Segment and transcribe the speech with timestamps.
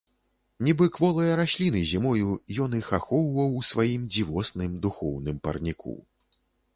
[0.67, 2.29] Нібы кволыя расліны зімою,
[2.65, 5.93] ён іх ахоўваў у сваім дзівосным духоўным парніку.